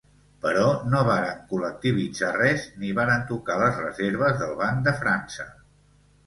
Però 0.43 0.61
no 0.93 1.01
varen 1.09 1.43
col·lectivitzar 1.51 2.29
res, 2.37 2.63
ni 2.85 2.89
varen 3.01 3.27
tocar 3.33 3.59
les 3.65 3.79
reserves 3.83 4.41
del 4.41 4.57
Banc 4.63 4.83
de 4.89 4.97
França. 5.05 5.47